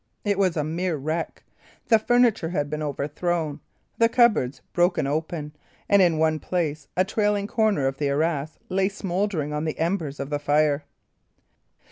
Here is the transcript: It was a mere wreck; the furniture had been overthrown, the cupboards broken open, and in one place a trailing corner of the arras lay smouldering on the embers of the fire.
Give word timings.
It 0.25 0.39
was 0.39 0.57
a 0.57 0.63
mere 0.63 0.95
wreck; 0.97 1.43
the 1.89 1.99
furniture 1.99 2.49
had 2.49 2.71
been 2.71 2.81
overthrown, 2.81 3.59
the 3.99 4.09
cupboards 4.09 4.59
broken 4.73 5.05
open, 5.05 5.55
and 5.87 6.01
in 6.01 6.17
one 6.17 6.39
place 6.39 6.87
a 6.97 7.05
trailing 7.05 7.45
corner 7.45 7.85
of 7.85 7.97
the 7.99 8.07
arras 8.09 8.57
lay 8.67 8.89
smouldering 8.89 9.53
on 9.53 9.63
the 9.63 9.77
embers 9.77 10.19
of 10.19 10.31
the 10.31 10.39
fire. 10.39 10.85